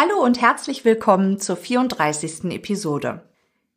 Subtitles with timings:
[0.00, 2.52] Hallo und herzlich willkommen zur 34.
[2.52, 3.28] Episode.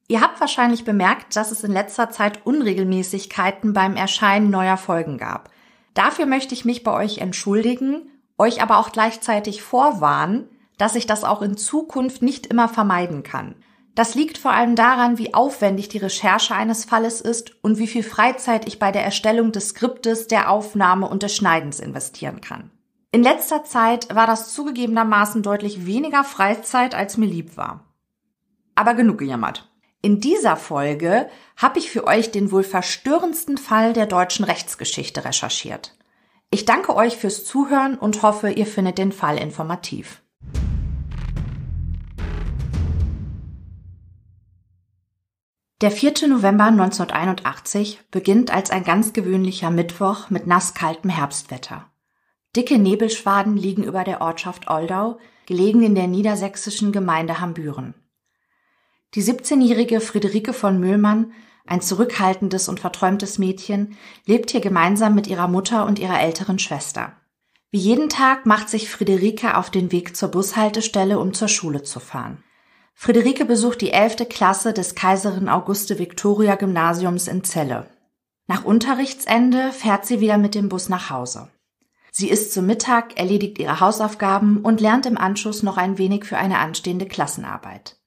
[0.08, 5.50] Ihr habt wahrscheinlich bemerkt, dass es in letzter Zeit Unregelmäßigkeiten beim Erscheinen neuer Folgen gab.
[5.96, 8.08] Dafür möchte ich mich bei euch entschuldigen,
[8.38, 10.48] euch aber auch gleichzeitig vorwarnen,
[10.78, 13.56] dass ich das auch in Zukunft nicht immer vermeiden kann.
[13.96, 18.04] Das liegt vor allem daran, wie aufwendig die Recherche eines Falles ist und wie viel
[18.04, 22.70] Freizeit ich bei der Erstellung des Skriptes, der Aufnahme und des Schneidens investieren kann.
[23.14, 27.84] In letzter Zeit war das zugegebenermaßen deutlich weniger Freizeit, als mir lieb war.
[28.74, 29.70] Aber genug gejammert.
[30.02, 35.98] In dieser Folge habe ich für euch den wohl verstörendsten Fall der deutschen Rechtsgeschichte recherchiert.
[36.52, 40.22] Ich danke euch fürs Zuhören und hoffe, ihr findet den Fall informativ.
[45.82, 46.30] Der 4.
[46.30, 51.91] November 1981 beginnt als ein ganz gewöhnlicher Mittwoch mit nasskaltem Herbstwetter.
[52.56, 57.94] Dicke Nebelschwaden liegen über der Ortschaft Oldau, gelegen in der niedersächsischen Gemeinde Hambüren.
[59.14, 61.34] Die 17-jährige Friederike von Mühlmann,
[61.66, 67.14] ein zurückhaltendes und verträumtes Mädchen, lebt hier gemeinsam mit ihrer Mutter und ihrer älteren Schwester.
[67.72, 72.02] Wie jeden Tag macht sich Friederike auf den Weg zur Bushaltestelle, um zur Schule zu
[72.02, 72.44] fahren.
[72.94, 74.28] Friederike besucht die 11.
[74.28, 77.88] Klasse des Kaiserin Auguste Victoria Gymnasiums in Celle.
[78.48, 81.48] Nach Unterrichtsende fährt sie wieder mit dem Bus nach Hause.
[82.22, 86.38] Sie isst zu Mittag, erledigt ihre Hausaufgaben und lernt im Anschluss noch ein wenig für
[86.38, 87.98] eine anstehende Klassenarbeit.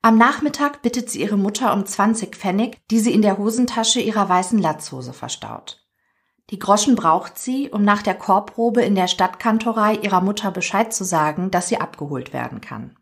[0.00, 4.28] Am Nachmittag bittet sie ihre Mutter um 20 Pfennig, die sie in der Hosentasche ihrer
[4.28, 5.84] weißen Latzhose verstaut.
[6.50, 11.02] Die Groschen braucht sie, um nach der Chorprobe in der Stadtkantorei ihrer Mutter Bescheid zu
[11.02, 12.96] sagen, dass sie abgeholt werden kann.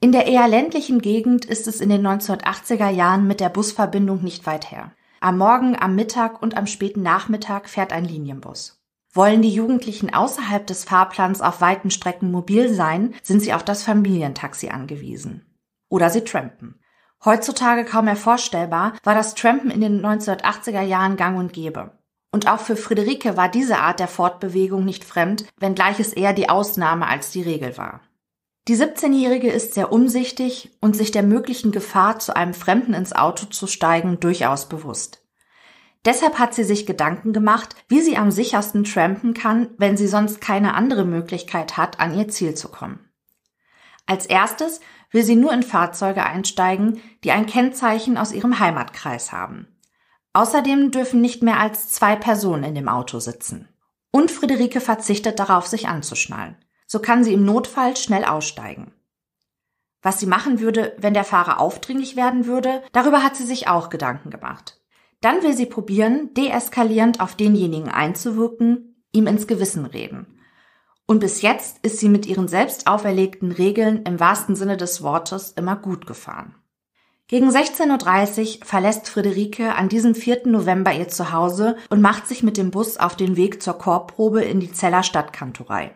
[0.00, 4.46] In der eher ländlichen Gegend ist es in den 1980er Jahren mit der Busverbindung nicht
[4.46, 4.90] weit her.
[5.20, 8.79] Am Morgen, am Mittag und am späten Nachmittag fährt ein Linienbus.
[9.12, 13.82] Wollen die Jugendlichen außerhalb des Fahrplans auf weiten Strecken mobil sein, sind sie auf das
[13.82, 15.46] Familientaxi angewiesen.
[15.88, 16.80] Oder sie trampen.
[17.24, 21.98] Heutzutage kaum mehr vorstellbar, war das Trampen in den 1980er Jahren gang und gäbe.
[22.32, 26.48] Und auch für Friederike war diese Art der Fortbewegung nicht fremd, wenngleich es eher die
[26.48, 28.02] Ausnahme als die Regel war.
[28.68, 33.46] Die 17-Jährige ist sehr umsichtig und sich der möglichen Gefahr, zu einem Fremden ins Auto
[33.46, 35.26] zu steigen, durchaus bewusst.
[36.04, 40.40] Deshalb hat sie sich Gedanken gemacht, wie sie am sichersten trampen kann, wenn sie sonst
[40.40, 43.10] keine andere Möglichkeit hat, an ihr Ziel zu kommen.
[44.06, 44.80] Als erstes
[45.10, 49.68] will sie nur in Fahrzeuge einsteigen, die ein Kennzeichen aus ihrem Heimatkreis haben.
[50.32, 53.68] Außerdem dürfen nicht mehr als zwei Personen in dem Auto sitzen.
[54.10, 56.56] Und Friederike verzichtet darauf, sich anzuschnallen.
[56.86, 58.92] So kann sie im Notfall schnell aussteigen.
[60.02, 63.90] Was sie machen würde, wenn der Fahrer aufdringlich werden würde, darüber hat sie sich auch
[63.90, 64.79] Gedanken gemacht.
[65.20, 70.38] Dann will sie probieren, deeskalierend auf denjenigen einzuwirken, ihm ins Gewissen reden.
[71.06, 75.52] Und bis jetzt ist sie mit ihren selbst auferlegten Regeln im wahrsten Sinne des Wortes
[75.52, 76.54] immer gut gefahren.
[77.26, 80.46] Gegen 16.30 Uhr verlässt Friederike an diesem 4.
[80.46, 84.58] November ihr Zuhause und macht sich mit dem Bus auf den Weg zur Chorprobe in
[84.58, 85.94] die Zeller Stadtkantorei.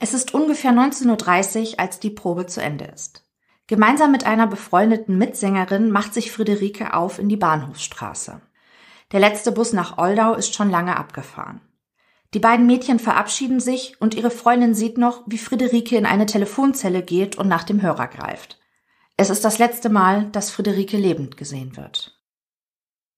[0.00, 3.27] Es ist ungefähr 19.30 Uhr, als die Probe zu Ende ist.
[3.68, 8.40] Gemeinsam mit einer befreundeten Mitsängerin macht sich Friederike auf in die Bahnhofsstraße.
[9.12, 11.60] Der letzte Bus nach Oldau ist schon lange abgefahren.
[12.34, 17.02] Die beiden Mädchen verabschieden sich und ihre Freundin sieht noch, wie Friederike in eine Telefonzelle
[17.02, 18.58] geht und nach dem Hörer greift.
[19.18, 22.17] Es ist das letzte Mal, dass Friederike lebend gesehen wird.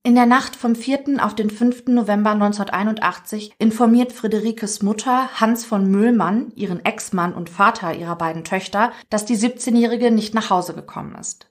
[0.02, 1.22] In der Nacht vom 4.
[1.22, 1.88] auf den 5.
[1.88, 8.92] November 1981 informiert Friederikes Mutter Hans von Müllmann, ihren Ex-Mann und Vater ihrer beiden Töchter,
[9.10, 11.50] dass die 17-Jährige nicht nach Hause gekommen ist.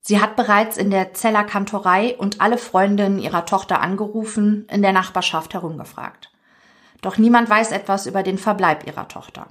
[0.00, 4.92] Sie hat bereits in der Zeller Kantorei und alle Freundinnen ihrer Tochter angerufen, in der
[4.92, 6.32] Nachbarschaft herumgefragt.
[7.02, 9.48] Doch niemand weiß etwas über den Verbleib ihrer Tochter.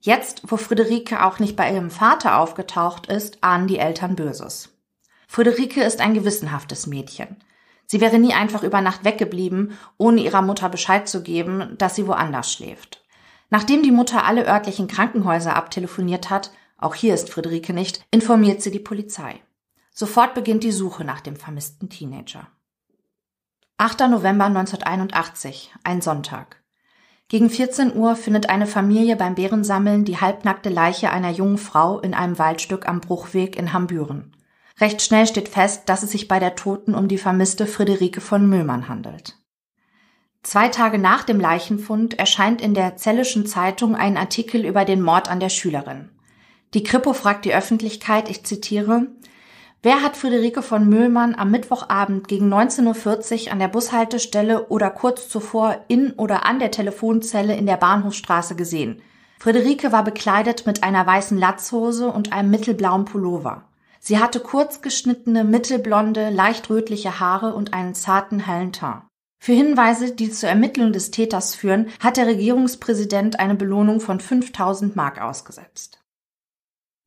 [0.00, 4.70] Jetzt, wo Friederike auch nicht bei ihrem Vater aufgetaucht ist, ahnen die Eltern Böses.
[5.28, 7.36] Friederike ist ein gewissenhaftes Mädchen.
[7.86, 12.06] Sie wäre nie einfach über Nacht weggeblieben, ohne ihrer Mutter Bescheid zu geben, dass sie
[12.06, 13.04] woanders schläft.
[13.48, 18.70] Nachdem die Mutter alle örtlichen Krankenhäuser abtelefoniert hat, auch hier ist Friederike nicht, informiert sie
[18.70, 19.40] die Polizei.
[19.92, 22.48] Sofort beginnt die Suche nach dem vermissten Teenager.
[23.78, 24.00] 8.
[24.10, 26.62] November 1981, ein Sonntag.
[27.28, 32.14] Gegen 14 Uhr findet eine Familie beim Bärensammeln die halbnackte Leiche einer jungen Frau in
[32.14, 34.35] einem Waldstück am Bruchweg in Hambüren.
[34.78, 38.46] Recht schnell steht fest, dass es sich bei der Toten um die vermisste Friederike von
[38.46, 39.38] Müllmann handelt.
[40.42, 45.28] Zwei Tage nach dem Leichenfund erscheint in der Zellischen Zeitung ein Artikel über den Mord
[45.28, 46.10] an der Schülerin.
[46.74, 49.08] Die Kripo fragt die Öffentlichkeit, ich zitiere,
[49.82, 55.28] Wer hat Friederike von Müllmann am Mittwochabend gegen 19.40 Uhr an der Bushaltestelle oder kurz
[55.28, 59.00] zuvor in oder an der Telefonzelle in der Bahnhofstraße gesehen?
[59.38, 63.64] Friederike war bekleidet mit einer weißen Latzhose und einem mittelblauen Pullover.
[64.06, 69.02] Sie hatte kurz geschnittene, mittelblonde, leicht rötliche Haare und einen zarten, hellen Teint.
[69.42, 74.94] Für Hinweise, die zur Ermittlung des Täters führen, hat der Regierungspräsident eine Belohnung von 5000
[74.94, 76.04] Mark ausgesetzt.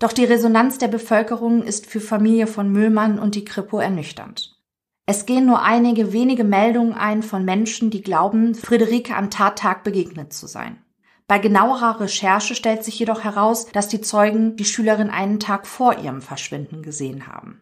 [0.01, 4.59] Doch die Resonanz der Bevölkerung ist für Familie von Müllmann und die Kripo ernüchternd.
[5.05, 10.33] Es gehen nur einige wenige Meldungen ein von Menschen, die glauben, Friederike am Tattag begegnet
[10.33, 10.83] zu sein.
[11.29, 15.99] Bei genauerer Recherche stellt sich jedoch heraus, dass die Zeugen die Schülerin einen Tag vor
[15.99, 17.61] ihrem Verschwinden gesehen haben.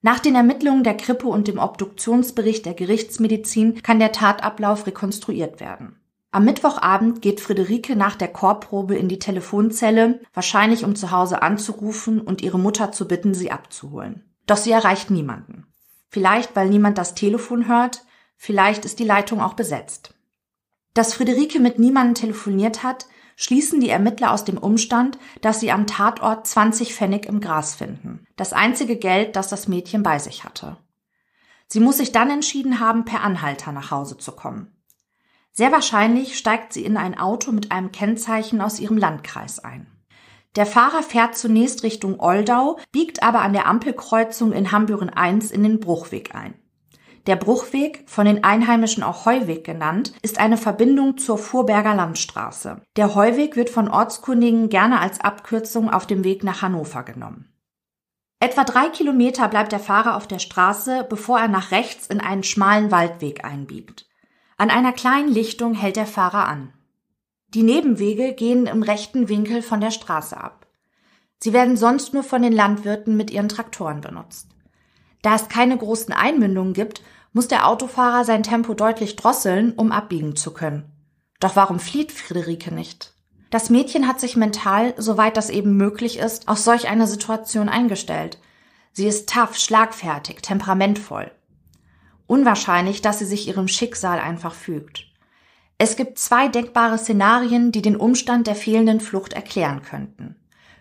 [0.00, 6.00] Nach den Ermittlungen der Krippe und dem Obduktionsbericht der Gerichtsmedizin kann der Tatablauf rekonstruiert werden.
[6.30, 12.22] Am Mittwochabend geht Friederike nach der Chorprobe in die Telefonzelle, wahrscheinlich um zu Hause anzurufen
[12.22, 14.24] und ihre Mutter zu bitten, sie abzuholen.
[14.46, 15.66] Doch sie erreicht niemanden.
[16.08, 18.02] Vielleicht, weil niemand das Telefon hört,
[18.38, 20.13] vielleicht ist die Leitung auch besetzt.
[20.94, 23.06] Dass Friederike mit niemandem telefoniert hat,
[23.36, 28.24] schließen die Ermittler aus dem Umstand, dass sie am Tatort 20 Pfennig im Gras finden.
[28.36, 30.76] Das einzige Geld, das das Mädchen bei sich hatte.
[31.66, 34.70] Sie muss sich dann entschieden haben, per Anhalter nach Hause zu kommen.
[35.50, 39.86] Sehr wahrscheinlich steigt sie in ein Auto mit einem Kennzeichen aus ihrem Landkreis ein.
[40.56, 45.64] Der Fahrer fährt zunächst Richtung Oldau, biegt aber an der Ampelkreuzung in Hambüren 1 in
[45.64, 46.54] den Bruchweg ein.
[47.26, 52.82] Der Bruchweg, von den Einheimischen auch Heuweg genannt, ist eine Verbindung zur Vorberger Landstraße.
[52.96, 57.48] Der Heuweg wird von Ortskundigen gerne als Abkürzung auf dem Weg nach Hannover genommen.
[58.40, 62.42] Etwa drei Kilometer bleibt der Fahrer auf der Straße, bevor er nach rechts in einen
[62.42, 64.06] schmalen Waldweg einbiegt.
[64.58, 66.74] An einer kleinen Lichtung hält der Fahrer an.
[67.48, 70.66] Die Nebenwege gehen im rechten Winkel von der Straße ab.
[71.38, 74.48] Sie werden sonst nur von den Landwirten mit ihren Traktoren benutzt.
[75.22, 77.02] Da es keine großen Einmündungen gibt,
[77.34, 80.90] muss der Autofahrer sein Tempo deutlich drosseln, um abbiegen zu können.
[81.40, 83.12] Doch warum flieht Friederike nicht?
[83.50, 88.38] Das Mädchen hat sich mental, soweit das eben möglich ist, auf solch eine Situation eingestellt.
[88.92, 91.30] Sie ist tough, schlagfertig, temperamentvoll.
[92.26, 95.06] Unwahrscheinlich, dass sie sich ihrem Schicksal einfach fügt.
[95.76, 100.36] Es gibt zwei denkbare Szenarien, die den Umstand der fehlenden Flucht erklären könnten.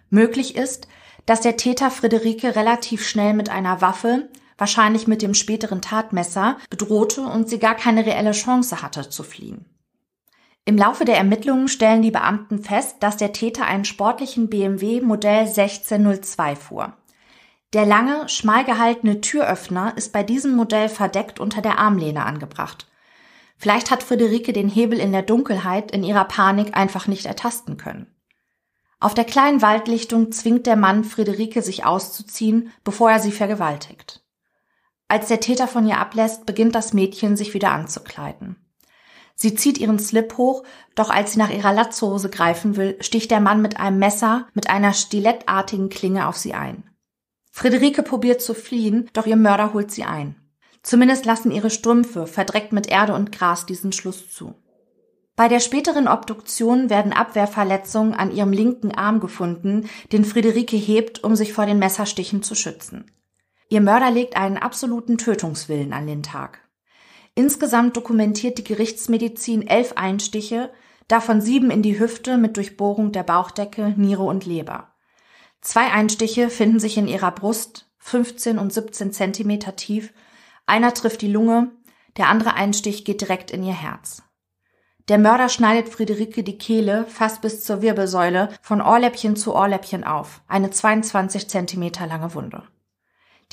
[0.10, 0.88] Möglich ist,
[1.26, 7.22] dass der Täter Friederike relativ schnell mit einer Waffe, wahrscheinlich mit dem späteren Tatmesser, bedrohte
[7.22, 9.66] und sie gar keine reelle Chance hatte zu fliehen.
[10.66, 15.48] Im Laufe der Ermittlungen stellen die Beamten fest, dass der Täter einen sportlichen BMW Modell
[15.48, 16.94] 1602 fuhr.
[17.74, 22.88] Der lange, schmal gehaltene Türöffner ist bei diesem Modell verdeckt unter der Armlehne angebracht.
[23.58, 28.08] Vielleicht hat Friederike den Hebel in der Dunkelheit in ihrer Panik einfach nicht ertasten können.
[29.00, 34.23] Auf der kleinen Waldlichtung zwingt der Mann Friederike sich auszuziehen, bevor er sie vergewaltigt.
[35.14, 38.56] Als der Täter von ihr ablässt, beginnt das Mädchen sich wieder anzukleiden.
[39.36, 40.64] Sie zieht ihren Slip hoch,
[40.96, 44.72] doch als sie nach ihrer Latzhose greifen will, sticht der Mann mit einem Messer mit
[44.72, 46.90] einer stilettartigen Klinge auf sie ein.
[47.52, 50.36] Friederike probiert zu fliehen, doch ihr Mörder holt sie ein.
[50.82, 54.56] Zumindest lassen ihre Strümpfe, verdreckt mit Erde und Gras, diesen Schluss zu.
[55.36, 61.36] Bei der späteren Obduktion werden Abwehrverletzungen an ihrem linken Arm gefunden, den Friederike hebt, um
[61.36, 63.12] sich vor den Messerstichen zu schützen.
[63.70, 66.60] Ihr Mörder legt einen absoluten Tötungswillen an den Tag.
[67.36, 70.72] Insgesamt dokumentiert die Gerichtsmedizin elf Einstiche,
[71.08, 74.94] davon sieben in die Hüfte mit Durchbohrung der Bauchdecke, Niere und Leber.
[75.62, 80.14] Zwei Einstiche finden sich in ihrer Brust, 15 und 17 Zentimeter tief.
[80.66, 81.72] Einer trifft die Lunge,
[82.18, 84.24] der andere Einstich geht direkt in ihr Herz.
[85.10, 90.42] Der Mörder schneidet Friederike die Kehle fast bis zur Wirbelsäule von Ohrläppchen zu Ohrläppchen auf,
[90.48, 92.64] eine 22 Zentimeter lange Wunde.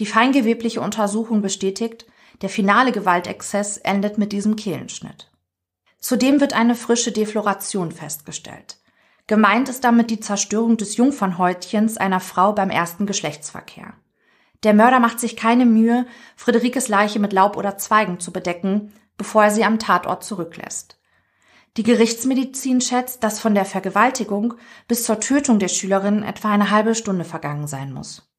[0.01, 2.07] Die feingewebliche Untersuchung bestätigt,
[2.41, 5.31] der finale Gewaltexzess endet mit diesem Kehlenschnitt.
[5.99, 8.79] Zudem wird eine frische Defloration festgestellt.
[9.27, 13.93] Gemeint ist damit die Zerstörung des Jungfernhäutchens einer Frau beim ersten Geschlechtsverkehr.
[14.63, 19.45] Der Mörder macht sich keine Mühe, Friederikes Leiche mit Laub oder Zweigen zu bedecken, bevor
[19.45, 20.99] er sie am Tatort zurücklässt.
[21.77, 24.55] Die Gerichtsmedizin schätzt, dass von der Vergewaltigung
[24.89, 28.30] bis zur Tötung der Schülerin etwa eine halbe Stunde vergangen sein muss.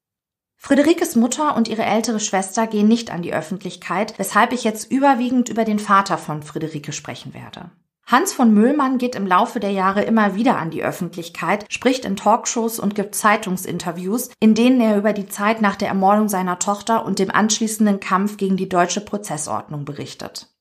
[0.64, 5.48] Friederikes Mutter und ihre ältere Schwester gehen nicht an die Öffentlichkeit, weshalb ich jetzt überwiegend
[5.48, 7.72] über den Vater von Friederike sprechen werde.
[8.06, 12.14] Hans von Müllmann geht im Laufe der Jahre immer wieder an die Öffentlichkeit, spricht in
[12.14, 17.04] Talkshows und gibt Zeitungsinterviews, in denen er über die Zeit nach der Ermordung seiner Tochter
[17.04, 20.54] und dem anschließenden Kampf gegen die deutsche Prozessordnung berichtet.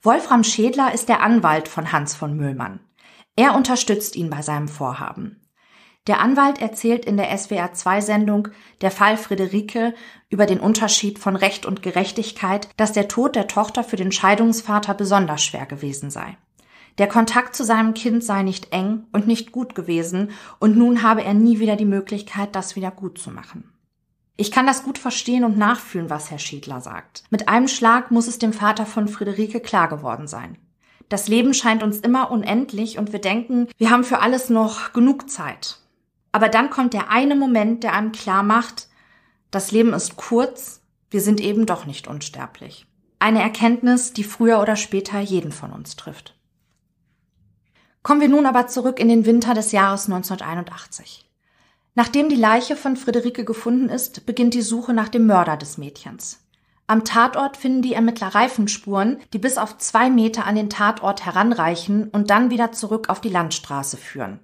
[0.00, 2.80] Wolfram Schädler ist der Anwalt von Hans von Müllmann.
[3.36, 5.37] Er unterstützt ihn bei seinem Vorhaben.
[6.08, 8.48] Der Anwalt erzählt in der SWR2-Sendung
[8.80, 9.94] Der Fall Friederike
[10.30, 14.94] über den Unterschied von Recht und Gerechtigkeit, dass der Tod der Tochter für den Scheidungsvater
[14.94, 16.38] besonders schwer gewesen sei.
[16.96, 21.22] Der Kontakt zu seinem Kind sei nicht eng und nicht gut gewesen und nun habe
[21.22, 23.70] er nie wieder die Möglichkeit, das wieder gut zu machen.
[24.38, 27.24] Ich kann das gut verstehen und nachfühlen, was Herr Schiedler sagt.
[27.28, 30.56] Mit einem Schlag muss es dem Vater von Friederike klar geworden sein.
[31.08, 35.28] Das Leben scheint uns immer unendlich und wir denken, wir haben für alles noch genug
[35.30, 35.77] Zeit.
[36.32, 38.88] Aber dann kommt der eine Moment, der einem klar macht,
[39.50, 42.86] das Leben ist kurz, wir sind eben doch nicht unsterblich.
[43.18, 46.34] Eine Erkenntnis, die früher oder später jeden von uns trifft.
[48.02, 51.28] Kommen wir nun aber zurück in den Winter des Jahres 1981.
[51.94, 56.44] Nachdem die Leiche von Friederike gefunden ist, beginnt die Suche nach dem Mörder des Mädchens.
[56.86, 62.08] Am Tatort finden die Ermittler Reifenspuren, die bis auf zwei Meter an den Tatort heranreichen
[62.08, 64.40] und dann wieder zurück auf die Landstraße führen.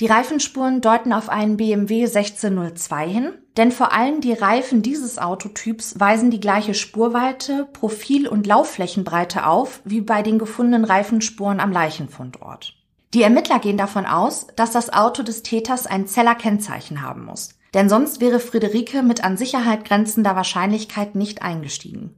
[0.00, 6.00] Die Reifenspuren deuten auf einen BMW 1602 hin, denn vor allem die Reifen dieses Autotyps
[6.00, 12.74] weisen die gleiche Spurweite, Profil- und Laufflächenbreite auf wie bei den gefundenen Reifenspuren am Leichenfundort.
[13.14, 17.50] Die Ermittler gehen davon aus, dass das Auto des Täters ein Zeller Kennzeichen haben muss.
[17.72, 22.16] Denn sonst wäre Friederike mit an Sicherheit grenzender Wahrscheinlichkeit nicht eingestiegen.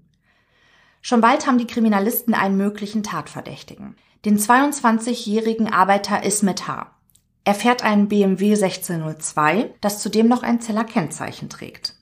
[1.03, 3.97] Schon bald haben die Kriminalisten einen möglichen Tatverdächtigen.
[4.25, 6.96] Den 22-jährigen Arbeiter Ismet H.
[7.47, 11.95] Er fährt einen BMW 1602, das zudem noch ein Zeller Kennzeichen trägt.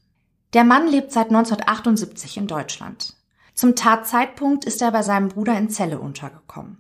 [0.55, 3.13] Der Mann lebt seit 1978 in Deutschland.
[3.53, 6.79] Zum Tatzeitpunkt ist er bei seinem Bruder in Celle untergekommen.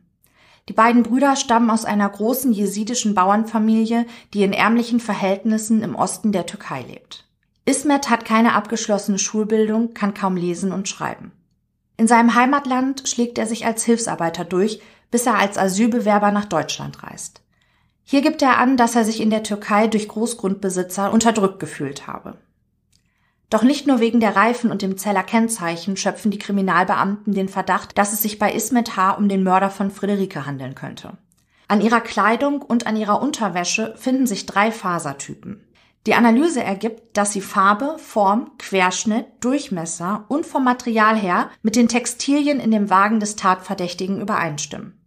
[0.70, 6.32] Die beiden Brüder stammen aus einer großen jesidischen Bauernfamilie, die in ärmlichen Verhältnissen im Osten
[6.32, 7.28] der Türkei lebt.
[7.66, 11.32] Ismet hat keine abgeschlossene Schulbildung, kann kaum lesen und schreiben.
[11.98, 14.80] In seinem Heimatland schlägt er sich als Hilfsarbeiter durch,
[15.10, 17.43] bis er als Asylbewerber nach Deutschland reist.
[18.04, 22.36] Hier gibt er an, dass er sich in der Türkei durch Großgrundbesitzer unterdrückt gefühlt habe.
[23.50, 27.96] Doch nicht nur wegen der Reifen und dem Zeller Kennzeichen schöpfen die Kriminalbeamten den Verdacht,
[27.96, 29.12] dass es sich bei Ismet H.
[29.12, 31.16] um den Mörder von Friederike handeln könnte.
[31.68, 35.66] An ihrer Kleidung und an ihrer Unterwäsche finden sich drei Fasertypen.
[36.06, 41.88] Die Analyse ergibt, dass sie Farbe, Form, Querschnitt, Durchmesser und vom Material her mit den
[41.88, 45.00] Textilien in dem Wagen des Tatverdächtigen übereinstimmen.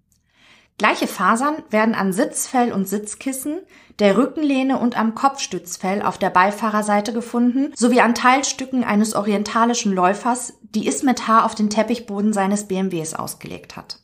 [0.77, 3.61] Gleiche Fasern werden an Sitzfell und Sitzkissen,
[3.97, 10.53] der Rückenlehne und am Kopfstützfell auf der Beifahrerseite gefunden, sowie an Teilstücken eines orientalischen Läufers,
[10.61, 11.45] die Ismet H.
[11.45, 14.01] auf den Teppichboden seines BMWs ausgelegt hat.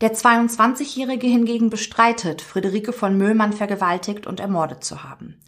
[0.00, 5.38] Der 22-Jährige hingegen bestreitet, Friederike von Müllmann vergewaltigt und ermordet zu haben.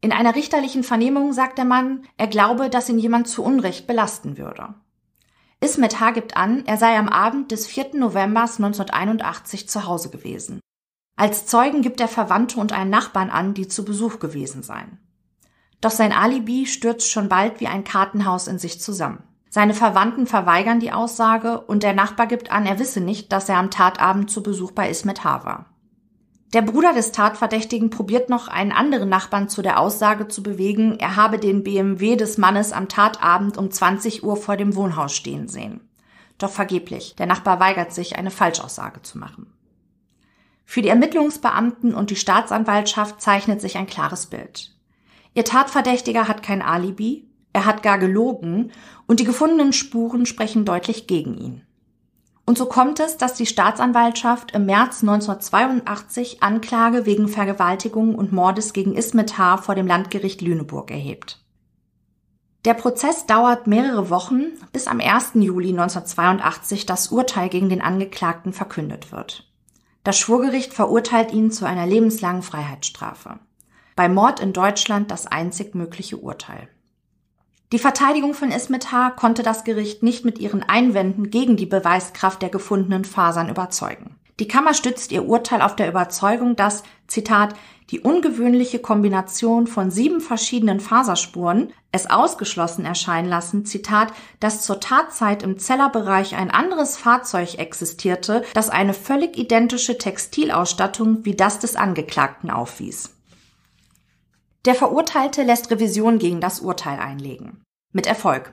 [0.00, 4.38] In einer richterlichen Vernehmung sagt der Mann, er glaube, dass ihn jemand zu Unrecht belasten
[4.38, 4.74] würde.
[5.62, 6.12] Ismet H.
[6.12, 7.90] gibt an, er sei am Abend des 4.
[7.94, 10.60] November 1981 zu Hause gewesen.
[11.16, 14.98] Als Zeugen gibt er Verwandte und einen Nachbarn an, die zu Besuch gewesen seien.
[15.82, 19.22] Doch sein Alibi stürzt schon bald wie ein Kartenhaus in sich zusammen.
[19.50, 23.58] Seine Verwandten verweigern die Aussage und der Nachbar gibt an, er wisse nicht, dass er
[23.58, 25.44] am Tatabend zu Besuch bei Ismet H.
[25.44, 25.66] war.
[26.52, 31.14] Der Bruder des Tatverdächtigen probiert noch einen anderen Nachbarn zu der Aussage zu bewegen, er
[31.14, 35.80] habe den BMW des Mannes am Tatabend um 20 Uhr vor dem Wohnhaus stehen sehen.
[36.38, 39.52] Doch vergeblich, der Nachbar weigert sich, eine Falschaussage zu machen.
[40.64, 44.74] Für die Ermittlungsbeamten und die Staatsanwaltschaft zeichnet sich ein klares Bild.
[45.34, 48.72] Ihr Tatverdächtiger hat kein Alibi, er hat gar gelogen
[49.06, 51.62] und die gefundenen Spuren sprechen deutlich gegen ihn.
[52.50, 58.72] Und so kommt es, dass die Staatsanwaltschaft im März 1982 Anklage wegen Vergewaltigung und Mordes
[58.72, 59.58] gegen Ismet H.
[59.58, 61.38] vor dem Landgericht Lüneburg erhebt.
[62.64, 65.34] Der Prozess dauert mehrere Wochen, bis am 1.
[65.34, 69.48] Juli 1982 das Urteil gegen den Angeklagten verkündet wird.
[70.02, 73.38] Das Schwurgericht verurteilt ihn zu einer lebenslangen Freiheitsstrafe.
[73.94, 76.66] Bei Mord in Deutschland das einzig mögliche Urteil.
[77.72, 79.10] Die Verteidigung von Ismet H.
[79.10, 84.16] konnte das Gericht nicht mit ihren Einwänden gegen die Beweiskraft der gefundenen Fasern überzeugen.
[84.40, 87.54] Die Kammer stützt ihr Urteil auf der Überzeugung, dass, Zitat,
[87.90, 95.44] die ungewöhnliche Kombination von sieben verschiedenen Faserspuren es ausgeschlossen erscheinen lassen, Zitat, dass zur Tatzeit
[95.44, 102.50] im Zellerbereich ein anderes Fahrzeug existierte, das eine völlig identische Textilausstattung wie das des Angeklagten
[102.50, 103.10] aufwies.
[104.66, 107.62] Der Verurteilte lässt Revision gegen das Urteil einlegen.
[107.92, 108.52] Mit Erfolg.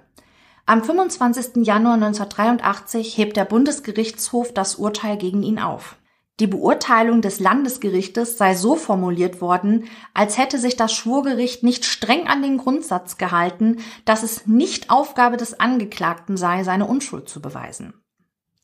[0.66, 1.66] Am 25.
[1.66, 5.98] Januar 1983 hebt der Bundesgerichtshof das Urteil gegen ihn auf.
[6.40, 12.28] Die Beurteilung des Landesgerichtes sei so formuliert worden, als hätte sich das Schwurgericht nicht streng
[12.28, 17.94] an den Grundsatz gehalten, dass es nicht Aufgabe des Angeklagten sei, seine Unschuld zu beweisen.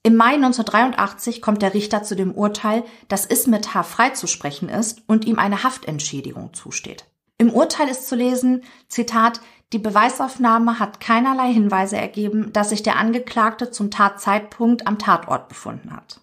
[0.01, 3.83] Im Mai 1983 kommt der Richter zu dem Urteil, dass Ismet H.
[3.83, 7.05] freizusprechen ist und ihm eine Haftentschädigung zusteht.
[7.43, 9.41] Im Urteil ist zu lesen, Zitat,
[9.73, 15.93] die Beweisaufnahme hat keinerlei Hinweise ergeben, dass sich der Angeklagte zum Tatzeitpunkt am Tatort befunden
[15.93, 16.21] hat.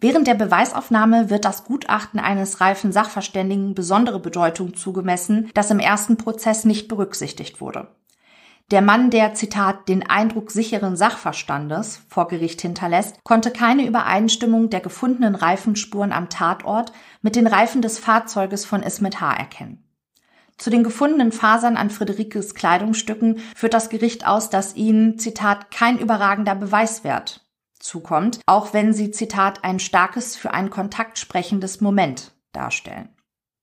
[0.00, 6.16] Während der Beweisaufnahme wird das Gutachten eines reifen Sachverständigen besondere Bedeutung zugemessen, das im ersten
[6.16, 7.88] Prozess nicht berücksichtigt wurde.
[8.70, 14.80] Der Mann, der, Zitat, den Eindruck sicheren Sachverstandes vor Gericht hinterlässt, konnte keine Übereinstimmung der
[14.80, 16.90] gefundenen Reifenspuren am Tatort
[17.20, 19.34] mit den Reifen des Fahrzeuges von Ismet H.
[19.34, 19.84] erkennen.
[20.56, 25.98] Zu den gefundenen Fasern an Friederikes Kleidungsstücken führt das Gericht aus, dass ihnen, Zitat, kein
[25.98, 27.44] überragender Beweiswert
[27.80, 33.08] zukommt, auch wenn sie, Zitat, ein starkes für einen Kontakt sprechendes Moment darstellen.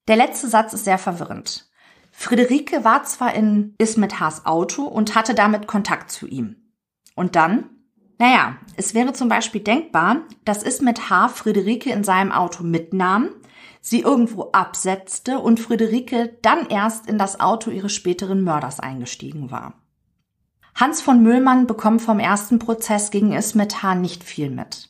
[0.08, 1.70] Der letzte Satz ist sehr verwirrend.
[2.12, 6.58] Friederike war zwar in Ismet Haas Auto und hatte damit Kontakt zu ihm.
[7.16, 7.70] Und dann?
[8.20, 11.30] Naja, es wäre zum Beispiel denkbar, dass Ismet H.
[11.30, 13.30] Friederike in seinem Auto mitnahm,
[13.82, 19.74] sie irgendwo absetzte und Friederike dann erst in das Auto ihres späteren Mörders eingestiegen war.
[20.76, 23.96] Hans von Müllmann bekommt vom ersten Prozess gegen Ismet H.
[23.96, 24.90] nicht viel mit.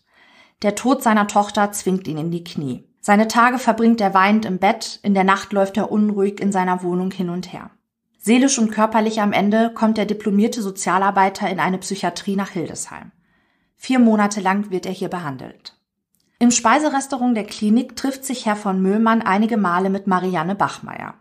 [0.61, 2.87] Der Tod seiner Tochter zwingt ihn in die Knie.
[2.99, 6.83] Seine Tage verbringt er weinend im Bett, in der Nacht läuft er unruhig in seiner
[6.83, 7.71] Wohnung hin und her.
[8.19, 13.11] Seelisch und körperlich am Ende kommt der diplomierte Sozialarbeiter in eine Psychiatrie nach Hildesheim.
[13.75, 15.80] Vier Monate lang wird er hier behandelt.
[16.41, 21.13] Im Speiserestaurant der Klinik trifft sich Herr von Möhlmann einige Male mit Marianne Bachmeier.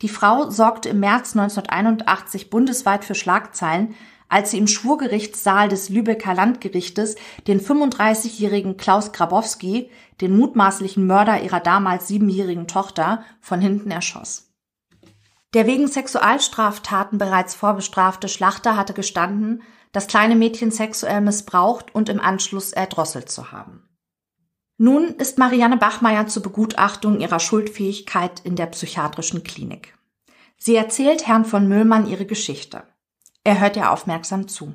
[0.00, 3.94] Die Frau sorgte im März 1981 bundesweit für Schlagzeilen,
[4.30, 9.90] als sie im Schwurgerichtssaal des Lübecker Landgerichtes den 35-jährigen Klaus Grabowski,
[10.22, 14.54] den mutmaßlichen Mörder ihrer damals siebenjährigen Tochter, von hinten erschoss.
[15.52, 19.60] Der wegen Sexualstraftaten bereits vorbestrafte Schlachter hatte gestanden,
[19.92, 23.87] das kleine Mädchen sexuell missbraucht und im Anschluss erdrosselt zu haben.
[24.80, 29.98] Nun ist Marianne Bachmeier zur Begutachtung ihrer Schuldfähigkeit in der psychiatrischen Klinik.
[30.56, 32.84] Sie erzählt Herrn von Müllmann ihre Geschichte.
[33.42, 34.74] Er hört ihr aufmerksam zu.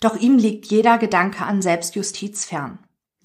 [0.00, 2.80] Doch ihm liegt jeder Gedanke an Selbstjustiz fern.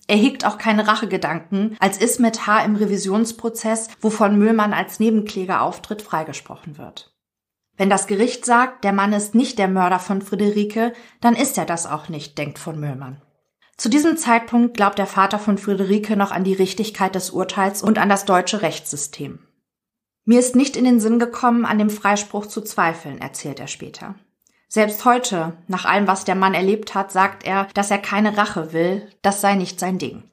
[0.07, 2.65] Er hegt auch keine Rachegedanken, als Ismet H.
[2.65, 7.15] im Revisionsprozess, wovon Müllmann als Nebenkläger auftritt, freigesprochen wird.
[7.77, 11.65] Wenn das Gericht sagt, der Mann ist nicht der Mörder von Friederike, dann ist er
[11.65, 13.21] das auch nicht, denkt von Müllmann.
[13.81, 17.97] Zu diesem Zeitpunkt glaubt der Vater von Friederike noch an die Richtigkeit des Urteils und
[17.97, 19.39] an das deutsche Rechtssystem.
[20.23, 24.13] Mir ist nicht in den Sinn gekommen, an dem Freispruch zu zweifeln, erzählt er später.
[24.67, 28.71] Selbst heute, nach allem, was der Mann erlebt hat, sagt er, dass er keine Rache
[28.71, 30.25] will, das sei nicht sein Ding.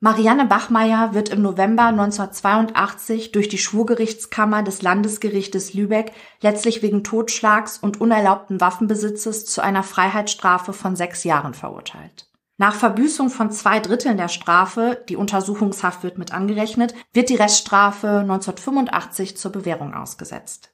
[0.00, 7.78] Marianne Bachmeier wird im November 1982 durch die Schwurgerichtskammer des Landesgerichtes Lübeck letztlich wegen Totschlags
[7.78, 12.29] und unerlaubten Waffenbesitzes zu einer Freiheitsstrafe von sechs Jahren verurteilt.
[12.60, 18.18] Nach Verbüßung von zwei Dritteln der Strafe, die Untersuchungshaft wird mit angerechnet, wird die Reststrafe
[18.18, 20.70] 1985 zur Bewährung ausgesetzt.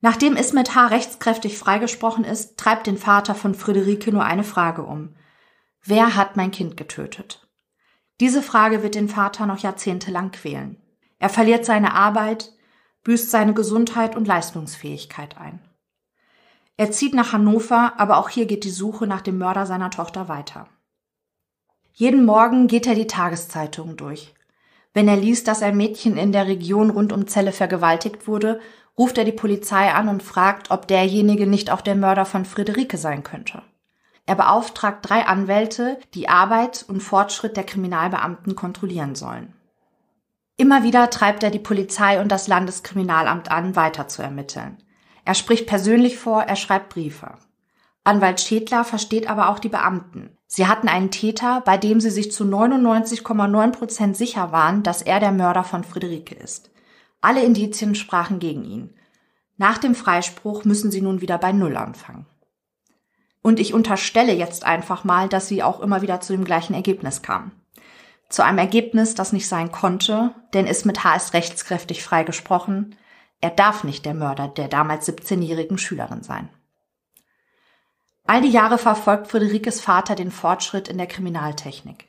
[0.00, 0.86] Nachdem Ismet H.
[0.86, 5.16] rechtskräftig freigesprochen ist, treibt den Vater von Friederike nur eine Frage um.
[5.82, 7.48] Wer hat mein Kind getötet?
[8.20, 10.80] Diese Frage wird den Vater noch jahrzehntelang quälen.
[11.18, 12.52] Er verliert seine Arbeit,
[13.02, 15.68] büßt seine Gesundheit und Leistungsfähigkeit ein.
[16.80, 20.30] Er zieht nach Hannover, aber auch hier geht die Suche nach dem Mörder seiner Tochter
[20.30, 20.66] weiter.
[21.92, 24.32] Jeden Morgen geht er die Tageszeitungen durch.
[24.94, 28.60] Wenn er liest, dass ein Mädchen in der Region rund um Celle vergewaltigt wurde,
[28.96, 32.96] ruft er die Polizei an und fragt, ob derjenige nicht auch der Mörder von Friederike
[32.96, 33.60] sein könnte.
[34.24, 39.52] Er beauftragt drei Anwälte, die Arbeit und Fortschritt der Kriminalbeamten kontrollieren sollen.
[40.56, 44.78] Immer wieder treibt er die Polizei und das Landeskriminalamt an, weiter zu ermitteln.
[45.24, 47.34] Er spricht persönlich vor, er schreibt Briefe.
[48.04, 50.36] Anwalt Schädler versteht aber auch die Beamten.
[50.46, 55.20] Sie hatten einen Täter, bei dem sie sich zu 99,9 Prozent sicher waren, dass er
[55.20, 56.70] der Mörder von Friederike ist.
[57.20, 58.94] Alle Indizien sprachen gegen ihn.
[59.58, 62.26] Nach dem Freispruch müssen sie nun wieder bei Null anfangen.
[63.42, 67.22] Und ich unterstelle jetzt einfach mal, dass sie auch immer wieder zu dem gleichen Ergebnis
[67.22, 67.52] kamen.
[68.28, 71.16] Zu einem Ergebnis, das nicht sein konnte, denn Ismet H.
[71.16, 72.96] ist rechtskräftig freigesprochen.
[73.40, 76.48] Er darf nicht der Mörder der damals 17-jährigen Schülerin sein.
[78.26, 82.08] All die Jahre verfolgt Friederikes Vater den Fortschritt in der Kriminaltechnik.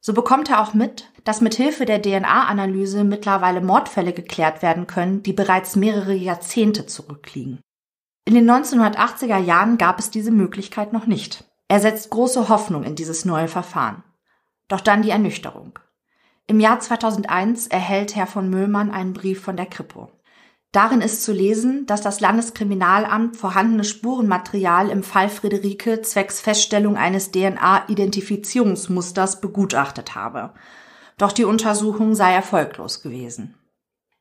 [0.00, 5.22] So bekommt er auch mit, dass mit Hilfe der DNA-Analyse mittlerweile Mordfälle geklärt werden können,
[5.22, 7.60] die bereits mehrere Jahrzehnte zurückliegen.
[8.24, 11.44] In den 1980er Jahren gab es diese Möglichkeit noch nicht.
[11.68, 14.02] Er setzt große Hoffnung in dieses neue Verfahren.
[14.68, 15.78] Doch dann die Ernüchterung.
[16.46, 20.10] Im Jahr 2001 erhält Herr von Möhlmann einen Brief von der Kripo.
[20.72, 27.32] Darin ist zu lesen, dass das Landeskriminalamt vorhandenes Spurenmaterial im Fall Friederike zwecks Feststellung eines
[27.32, 30.54] DNA-Identifizierungsmusters begutachtet habe.
[31.18, 33.56] Doch die Untersuchung sei erfolglos gewesen.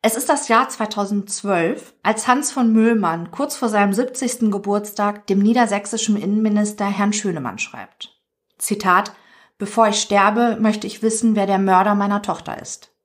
[0.01, 4.49] Es ist das Jahr 2012, als Hans von Müllmann kurz vor seinem 70.
[4.49, 8.17] Geburtstag dem niedersächsischen Innenminister Herrn Schönemann schreibt.
[8.57, 9.13] Zitat
[9.59, 12.95] Bevor ich sterbe, möchte ich wissen, wer der Mörder meiner Tochter ist.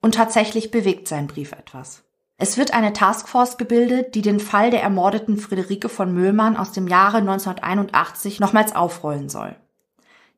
[0.00, 2.05] Und tatsächlich bewegt sein Brief etwas.
[2.38, 6.86] Es wird eine Taskforce gebildet, die den Fall der ermordeten Friederike von Müllmann aus dem
[6.86, 9.56] Jahre 1981 nochmals aufrollen soll.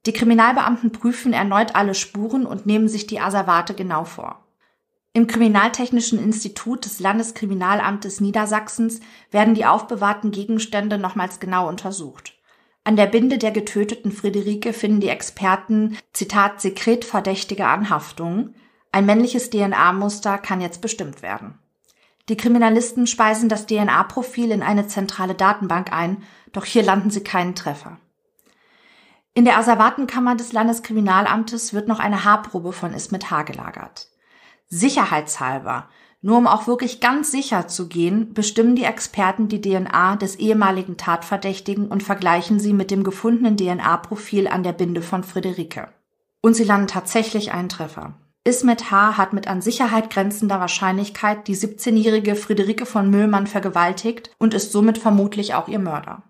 [0.06, 4.44] Die Kriminalbeamten prüfen erneut alle Spuren und nehmen sich die Asservate genau vor.
[5.12, 9.00] Im Kriminaltechnischen Institut des Landeskriminalamtes Niedersachsens
[9.32, 12.34] werden die aufbewahrten Gegenstände nochmals genau untersucht.
[12.84, 18.54] An der Binde der getöteten Friederike finden die Experten, Zitat, sekretverdächtige Anhaftungen.
[18.92, 21.58] Ein männliches DNA-Muster kann jetzt bestimmt werden.
[22.28, 27.54] Die Kriminalisten speisen das DNA-Profil in eine zentrale Datenbank ein, doch hier landen sie keinen
[27.54, 27.98] Treffer.
[29.34, 33.42] In der Asservatenkammer des Landeskriminalamtes wird noch eine Haarprobe von Ismet H.
[33.42, 34.08] gelagert.
[34.68, 35.88] Sicherheitshalber,
[36.20, 40.96] nur um auch wirklich ganz sicher zu gehen, bestimmen die Experten die DNA des ehemaligen
[40.96, 45.88] Tatverdächtigen und vergleichen sie mit dem gefundenen DNA-Profil an der Binde von Friederike.
[46.40, 48.14] Und sie landen tatsächlich einen Treffer.
[48.48, 49.18] Ismet H.
[49.18, 54.96] hat mit an Sicherheit grenzender Wahrscheinlichkeit die 17-jährige Friederike von Müllmann vergewaltigt und ist somit
[54.96, 56.22] vermutlich auch ihr Mörder.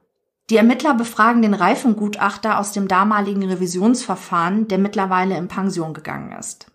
[0.50, 6.72] Die Ermittler befragen den Reifengutachter aus dem damaligen Revisionsverfahren, der mittlerweile in Pension gegangen ist.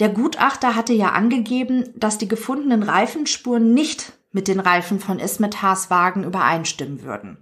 [0.00, 5.62] Der Gutachter hatte ja angegeben, dass die gefundenen Reifenspuren nicht mit den Reifen von Ismet
[5.62, 7.36] Haas Wagen übereinstimmen würden.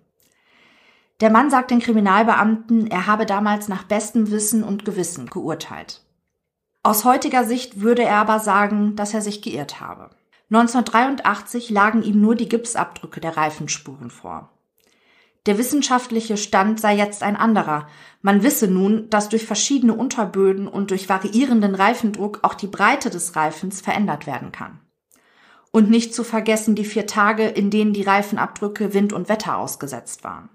[1.23, 6.03] Der Mann sagt den Kriminalbeamten, er habe damals nach bestem Wissen und Gewissen geurteilt.
[6.83, 10.11] Aus heutiger Sicht würde er aber sagen, dass er sich geirrt habe.
[10.51, 14.51] 1983 lagen ihm nur die Gipsabdrücke der Reifenspuren vor.
[15.47, 17.87] Der wissenschaftliche Stand sei jetzt ein anderer.
[18.23, 23.37] Man wisse nun, dass durch verschiedene Unterböden und durch variierenden Reifendruck auch die Breite des
[23.37, 24.81] Reifens verändert werden kann.
[25.73, 30.25] Und nicht zu vergessen die vier Tage, in denen die Reifenabdrücke Wind und Wetter ausgesetzt
[30.25, 30.49] waren.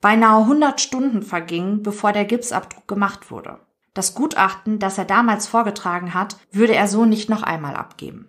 [0.00, 3.60] Beinahe 100 Stunden vergingen, bevor der Gipsabdruck gemacht wurde.
[3.94, 8.28] Das Gutachten, das er damals vorgetragen hat, würde er so nicht noch einmal abgeben.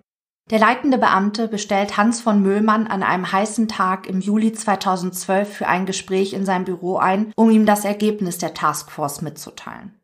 [0.49, 5.67] Der leitende Beamte bestellt Hans von Müllmann an einem heißen Tag im Juli 2012 für
[5.67, 9.97] ein Gespräch in sein Büro ein, um ihm das Ergebnis der Taskforce mitzuteilen.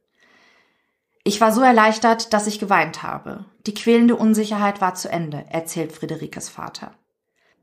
[1.25, 3.43] Ich war so erleichtert, dass ich geweint habe.
[3.65, 6.91] Die quälende Unsicherheit war zu Ende, erzählt Friederikes Vater.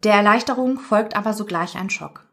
[0.02, 2.26] Der Erleichterung folgt aber sogleich ein Schock.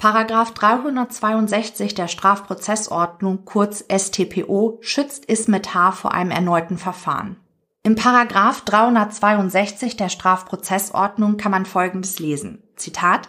[0.00, 5.92] Paragraph 362 der Strafprozessordnung, kurz StPO, schützt Ismet H.
[5.92, 7.36] vor einem erneuten Verfahren.
[7.82, 12.62] Im Paragraph 362 der Strafprozessordnung kann man Folgendes lesen.
[12.76, 13.28] Zitat.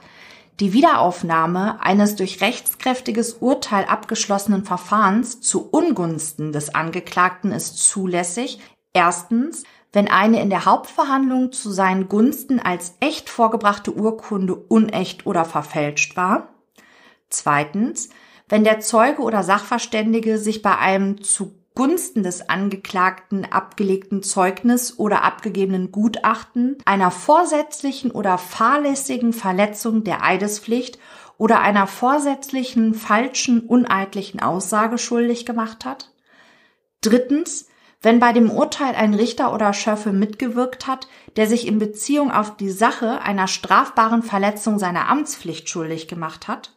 [0.62, 8.62] Die Wiederaufnahme eines durch rechtskräftiges Urteil abgeschlossenen Verfahrens zu Ungunsten des Angeklagten ist zulässig.
[8.94, 15.44] Erstens, wenn eine in der Hauptverhandlung zu seinen Gunsten als echt vorgebrachte Urkunde unecht oder
[15.44, 16.48] verfälscht war.
[17.32, 18.10] Zweitens,
[18.48, 25.24] wenn der Zeuge oder Sachverständige sich bei einem zu Gunsten des Angeklagten abgelegten Zeugnis oder
[25.24, 31.00] abgegebenen Gutachten einer vorsätzlichen oder fahrlässigen Verletzung der Eidespflicht
[31.38, 36.12] oder einer vorsätzlichen falschen, uneidlichen Aussage schuldig gemacht hat.
[37.00, 37.68] Drittens,
[38.02, 42.58] wenn bei dem Urteil ein Richter oder Schöffe mitgewirkt hat, der sich in Beziehung auf
[42.58, 46.76] die Sache einer strafbaren Verletzung seiner Amtspflicht schuldig gemacht hat.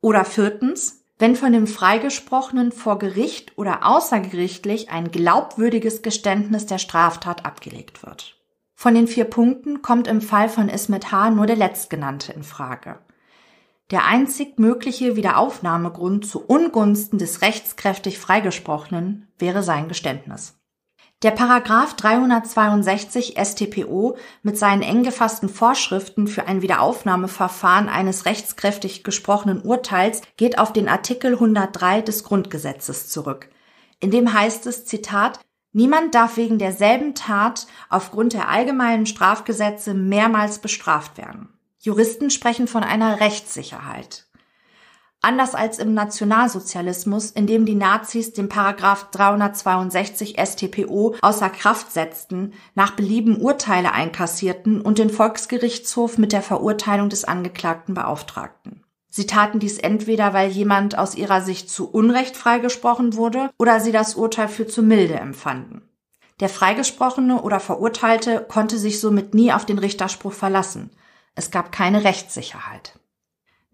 [0.00, 7.46] Oder viertens, wenn von dem Freigesprochenen vor Gericht oder außergerichtlich ein glaubwürdiges Geständnis der Straftat
[7.46, 8.36] abgelegt wird.
[8.74, 11.30] Von den vier Punkten kommt im Fall von Ismet H.
[11.30, 12.98] nur der letztgenannte in Frage.
[13.90, 20.55] Der einzig mögliche Wiederaufnahmegrund zu Ungunsten des rechtskräftig Freigesprochenen wäre sein Geständnis.
[21.22, 29.62] Der Paragraph 362 StPO mit seinen eng gefassten Vorschriften für ein Wiederaufnahmeverfahren eines rechtskräftig gesprochenen
[29.62, 33.48] Urteils geht auf den Artikel 103 des Grundgesetzes zurück.
[33.98, 35.40] In dem heißt es, Zitat,
[35.72, 41.50] Niemand darf wegen derselben Tat aufgrund der allgemeinen Strafgesetze mehrmals bestraft werden.
[41.80, 44.25] Juristen sprechen von einer Rechtssicherheit.
[45.26, 52.52] Anders als im Nationalsozialismus, in dem die Nazis den Paragraph 362 StPO außer Kraft setzten,
[52.76, 58.84] nach Belieben Urteile einkassierten und den Volksgerichtshof mit der Verurteilung des Angeklagten beauftragten.
[59.08, 63.90] Sie taten dies entweder, weil jemand aus ihrer Sicht zu Unrecht freigesprochen wurde oder sie
[63.90, 65.82] das Urteil für zu milde empfanden.
[66.38, 70.90] Der Freigesprochene oder Verurteilte konnte sich somit nie auf den Richterspruch verlassen.
[71.34, 73.00] Es gab keine Rechtssicherheit.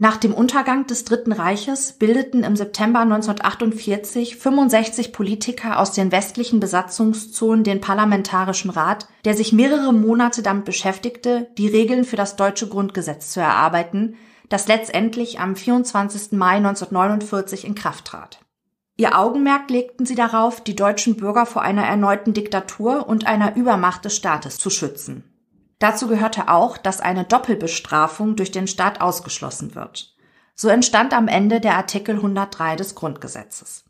[0.02, 6.58] Nach dem Untergang des Dritten Reiches bildeten im September 1948 65 Politiker aus den westlichen
[6.58, 12.66] Besatzungszonen den Parlamentarischen Rat, der sich mehrere Monate damit beschäftigte, die Regeln für das deutsche
[12.66, 14.16] Grundgesetz zu erarbeiten,
[14.48, 16.32] das letztendlich am 24.
[16.32, 18.40] Mai 1949 in Kraft trat.
[18.96, 24.04] Ihr Augenmerk legten sie darauf, die deutschen Bürger vor einer erneuten Diktatur und einer Übermacht
[24.04, 25.31] des Staates zu schützen.
[25.82, 30.14] Dazu gehörte auch, dass eine Doppelbestrafung durch den Staat ausgeschlossen wird.
[30.54, 33.82] So entstand am Ende der Artikel 103 des Grundgesetzes.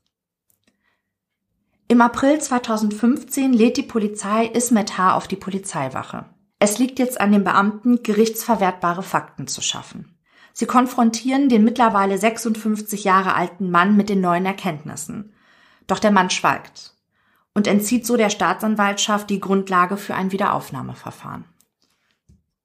[1.88, 5.14] Im April 2015 lädt die Polizei Ismet H.
[5.14, 6.24] auf die Polizeiwache.
[6.58, 10.18] Es liegt jetzt an den Beamten, gerichtsverwertbare Fakten zu schaffen.
[10.54, 15.34] Sie konfrontieren den mittlerweile 56 Jahre alten Mann mit den neuen Erkenntnissen.
[15.88, 16.94] Doch der Mann schweigt
[17.52, 21.44] und entzieht so der Staatsanwaltschaft die Grundlage für ein Wiederaufnahmeverfahren.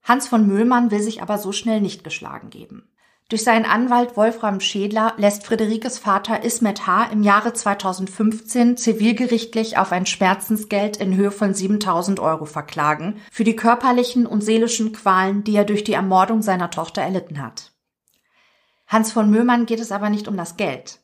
[0.08, 2.90] Hans von Müllmann will sich aber so schnell nicht geschlagen geben.
[3.28, 7.08] Durch seinen Anwalt Wolfram Schädler lässt Friederikes Vater Ismet H.
[7.12, 13.58] im Jahre 2015 zivilgerichtlich auf ein Schmerzensgeld in Höhe von 7000 Euro verklagen für die
[13.58, 17.74] körperlichen und seelischen Qualen, die er durch die Ermordung seiner Tochter erlitten hat.
[18.88, 21.02] Hans von Möhmann geht es aber nicht um das Geld.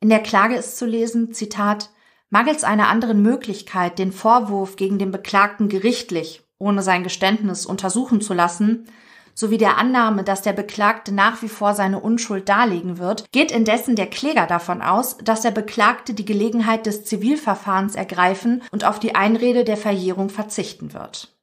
[0.00, 1.90] In der Klage ist zu lesen, Zitat,
[2.30, 8.34] mangels einer anderen Möglichkeit, den Vorwurf gegen den Beklagten gerichtlich, ohne sein Geständnis untersuchen zu
[8.34, 8.86] lassen,
[9.34, 13.94] sowie der Annahme, dass der Beklagte nach wie vor seine Unschuld darlegen wird, geht indessen
[13.94, 19.14] der Kläger davon aus, dass der Beklagte die Gelegenheit des Zivilverfahrens ergreifen und auf die
[19.14, 21.36] Einrede der Verjährung verzichten wird.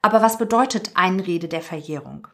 [0.00, 2.26] Aber was bedeutet Einrede der Verjährung?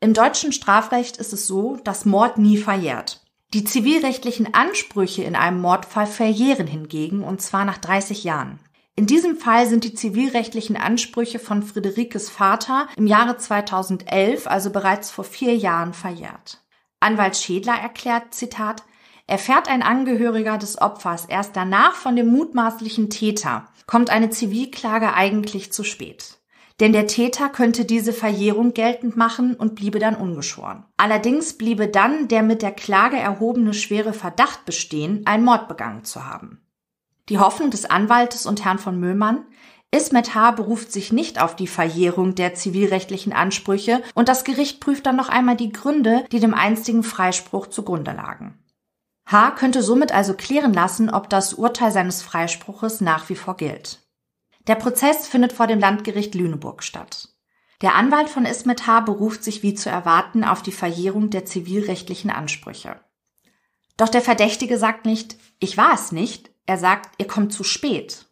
[0.00, 3.20] Im deutschen Strafrecht ist es so, dass Mord nie verjährt.
[3.54, 8.58] Die zivilrechtlichen Ansprüche in einem Mordfall verjähren hingegen, und zwar nach 30 Jahren.
[8.94, 15.10] In diesem Fall sind die zivilrechtlichen Ansprüche von Friederikes Vater im Jahre 2011, also bereits
[15.10, 16.62] vor vier Jahren, verjährt.
[17.00, 18.82] Anwalt Schädler erklärt, Zitat,
[19.26, 25.72] Erfährt ein Angehöriger des Opfers erst danach von dem mutmaßlichen Täter, kommt eine Zivilklage eigentlich
[25.72, 26.38] zu spät.
[26.80, 30.84] Denn der Täter könnte diese Verjährung geltend machen und bliebe dann ungeschoren.
[30.96, 36.26] Allerdings bliebe dann der mit der Klage erhobene schwere Verdacht bestehen, einen Mord begangen zu
[36.26, 36.61] haben.
[37.32, 39.46] Die Hoffnung des Anwaltes und Herrn von Müllmann
[39.90, 40.50] Ismet H.
[40.50, 45.30] beruft sich nicht auf die Verjährung der zivilrechtlichen Ansprüche und das Gericht prüft dann noch
[45.30, 48.62] einmal die Gründe, die dem einstigen Freispruch zugrunde lagen.
[49.24, 49.52] H.
[49.52, 54.06] könnte somit also klären lassen, ob das Urteil seines Freispruches nach wie vor gilt.
[54.66, 57.30] Der Prozess findet vor dem Landgericht Lüneburg statt.
[57.80, 59.00] Der Anwalt von Ismet H.
[59.00, 63.00] beruft sich wie zu erwarten auf die Verjährung der zivilrechtlichen Ansprüche.
[63.96, 68.26] Doch der Verdächtige sagt nicht, ich war es nicht, er sagt, ihr kommt zu spät.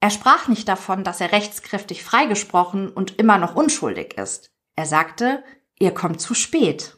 [0.00, 4.52] Er sprach nicht davon, dass er rechtskräftig freigesprochen und immer noch unschuldig ist.
[4.76, 5.42] Er sagte,
[5.78, 6.96] ihr kommt zu spät.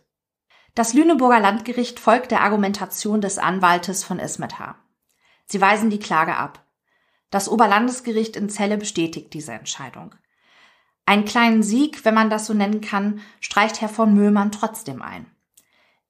[0.75, 4.77] Das Lüneburger Landgericht folgt der Argumentation des Anwaltes von Ismet H.
[5.47, 6.65] Sie weisen die Klage ab.
[7.31, 10.15] Das Oberlandesgericht in Celle bestätigt diese Entscheidung.
[11.07, 15.27] Einen kleinen Sieg, wenn man das so nennen kann, streicht Herr von Möhlmann trotzdem ein.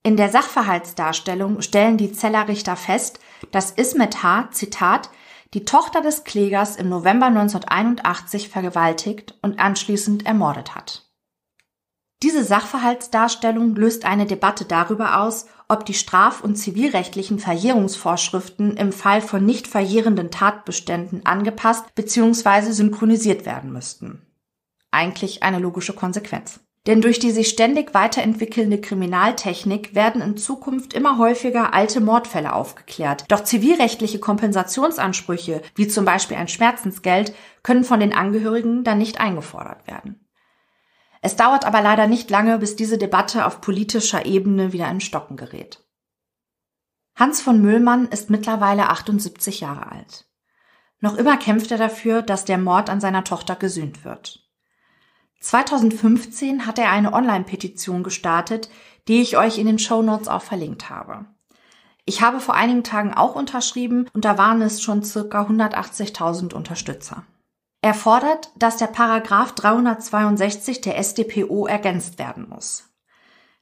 [0.02, 5.10] In der Sachverhaltsdarstellung stellen die Zellerrichter fest, dass Ismet H., Zitat,
[5.52, 11.10] die Tochter des Klägers im November 1981 vergewaltigt und anschließend ermordet hat.
[12.22, 19.20] Diese Sachverhaltsdarstellung löst eine Debatte darüber aus, ob die straf- und zivilrechtlichen Verjährungsvorschriften im Fall
[19.22, 22.72] von nicht verjährenden Tatbeständen angepasst bzw.
[22.72, 24.26] synchronisiert werden müssten.
[24.90, 26.60] Eigentlich eine logische Konsequenz.
[26.87, 33.25] Denn durch die sich ständig weiterentwickelnde Kriminaltechnik werden in Zukunft immer häufiger alte Mordfälle aufgeklärt.
[33.29, 39.87] Doch zivilrechtliche Kompensationsansprüche, wie zum Beispiel ein Schmerzensgeld, können von den Angehörigen dann nicht eingefordert
[39.87, 40.27] werden.
[41.21, 45.37] Es dauert aber leider nicht lange, bis diese Debatte auf politischer Ebene wieder in Stocken
[45.37, 45.85] gerät.
[47.14, 50.27] Hans von Müllmann ist mittlerweile 78 Jahre alt.
[51.01, 54.39] Noch immer kämpft er dafür, dass der Mord an seiner Tochter gesühnt wird.
[55.40, 58.70] 2015 hat er eine Online-Petition gestartet,
[59.09, 61.26] die ich euch in den Show Notes auch verlinkt habe.
[62.05, 67.24] Ich habe vor einigen Tagen auch unterschrieben und da waren es schon circa 180.000 Unterstützer.
[67.83, 72.90] Er fordert, dass der Paragraph 362 der SDPO ergänzt werden muss.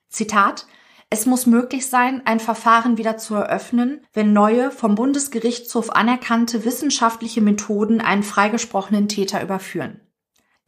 [0.09, 0.67] Zitat
[1.11, 7.41] es muss möglich sein, ein Verfahren wieder zu eröffnen, wenn neue, vom Bundesgerichtshof anerkannte wissenschaftliche
[7.41, 10.01] Methoden einen freigesprochenen Täter überführen.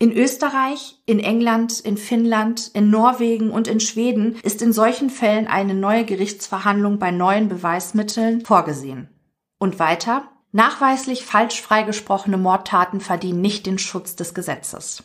[0.03, 5.47] In Österreich, in England, in Finnland, in Norwegen und in Schweden ist in solchen Fällen
[5.47, 9.11] eine neue Gerichtsverhandlung bei neuen Beweismitteln vorgesehen.
[9.59, 15.05] Und weiter, nachweislich falsch freigesprochene Mordtaten verdienen nicht den Schutz des Gesetzes.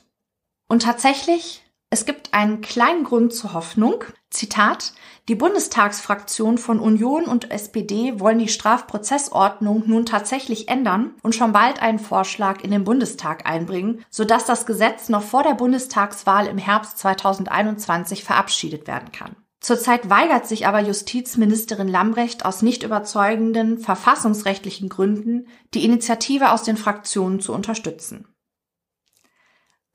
[0.69, 4.03] Und tatsächlich es gibt einen kleinen Grund zur Hoffnung.
[4.29, 4.91] Zitat.
[5.29, 11.81] Die Bundestagsfraktion von Union und SPD wollen die Strafprozessordnung nun tatsächlich ändern und schon bald
[11.81, 16.97] einen Vorschlag in den Bundestag einbringen, sodass das Gesetz noch vor der Bundestagswahl im Herbst
[16.97, 19.37] 2021 verabschiedet werden kann.
[19.61, 26.77] Zurzeit weigert sich aber Justizministerin Lambrecht aus nicht überzeugenden verfassungsrechtlichen Gründen, die Initiative aus den
[26.77, 28.27] Fraktionen zu unterstützen.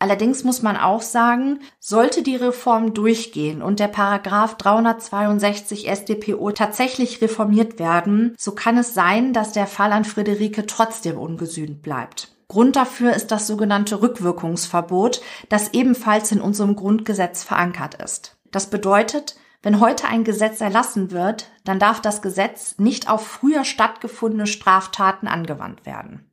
[0.01, 7.21] Allerdings muss man auch sagen, sollte die Reform durchgehen und der Paragraph 362 SDPO tatsächlich
[7.21, 12.29] reformiert werden, so kann es sein, dass der Fall an Friederike trotzdem ungesühnt bleibt.
[12.49, 18.39] Grund dafür ist das sogenannte Rückwirkungsverbot, das ebenfalls in unserem Grundgesetz verankert ist.
[18.51, 23.67] Das bedeutet, wenn heute ein Gesetz erlassen wird, dann darf das Gesetz nicht auf früher
[23.67, 26.30] stattgefundene Straftaten angewandt werden.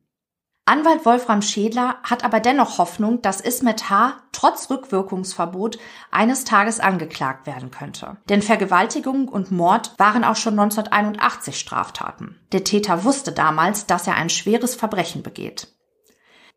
[0.68, 4.18] Anwalt Wolfram Schädler hat aber dennoch Hoffnung, dass Ismet H.
[4.32, 5.78] trotz Rückwirkungsverbot
[6.10, 8.18] eines Tages angeklagt werden könnte.
[8.28, 12.38] Denn Vergewaltigung und Mord waren auch schon 1981 Straftaten.
[12.52, 15.68] Der Täter wusste damals, dass er ein schweres Verbrechen begeht.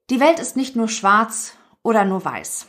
[0.10, 2.68] Die Welt ist nicht nur schwarz oder nur weiß.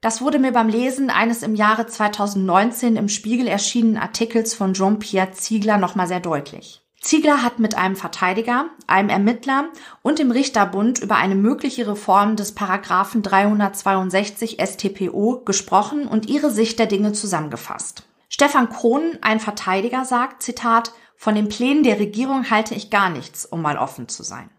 [0.00, 5.32] Das wurde mir beim Lesen eines im Jahre 2019 im Spiegel erschienenen Artikels von Jean-Pierre
[5.32, 6.80] Ziegler nochmal sehr deutlich.
[7.00, 9.70] Ziegler hat mit einem Verteidiger, einem Ermittler
[10.02, 16.78] und dem Richterbund über eine mögliche Reform des Paragraphen 362 StPO gesprochen und ihre Sicht
[16.78, 18.02] der Dinge zusammengefasst.
[18.28, 23.46] Stefan Krohn, ein Verteidiger, sagt, Zitat, von den Plänen der Regierung halte ich gar nichts,
[23.46, 24.50] um mal offen zu sein.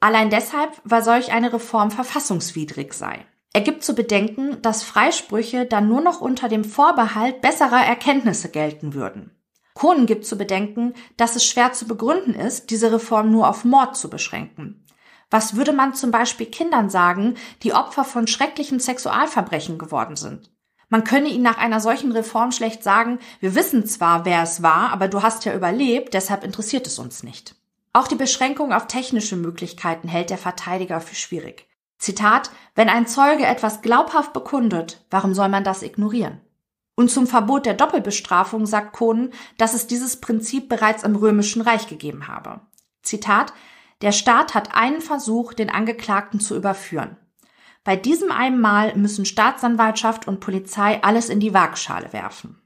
[0.00, 3.26] Allein deshalb, weil solch eine Reform verfassungswidrig sei.
[3.52, 8.94] Er gibt zu bedenken, dass Freisprüche dann nur noch unter dem Vorbehalt besserer Erkenntnisse gelten
[8.94, 9.37] würden.
[9.78, 13.96] Kohnen gibt zu bedenken, dass es schwer zu begründen ist, diese Reform nur auf Mord
[13.96, 14.84] zu beschränken.
[15.30, 20.50] Was würde man zum Beispiel Kindern sagen, die Opfer von schrecklichen Sexualverbrechen geworden sind?
[20.88, 24.90] Man könne ihnen nach einer solchen Reform schlecht sagen, wir wissen zwar, wer es war,
[24.90, 27.54] aber du hast ja überlebt, deshalb interessiert es uns nicht.
[27.92, 31.68] Auch die Beschränkung auf technische Möglichkeiten hält der Verteidiger für schwierig.
[31.98, 36.40] Zitat, wenn ein Zeuge etwas glaubhaft bekundet, warum soll man das ignorieren?
[36.98, 41.86] Und zum Verbot der Doppelbestrafung sagt Kohn, dass es dieses Prinzip bereits im Römischen Reich
[41.86, 42.62] gegeben habe.
[43.04, 43.52] Zitat,
[44.02, 47.16] der Staat hat einen Versuch, den Angeklagten zu überführen.
[47.84, 52.60] Bei diesem einen Mal müssen Staatsanwaltschaft und Polizei alles in die Waagschale werfen.